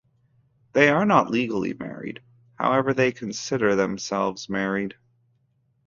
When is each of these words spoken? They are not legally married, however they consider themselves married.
They 0.73 0.89
are 0.89 1.05
not 1.05 1.29
legally 1.29 1.75
married, 1.75 2.21
however 2.55 2.91
they 2.91 3.11
consider 3.11 3.75
themselves 3.75 4.49
married. 4.49 4.95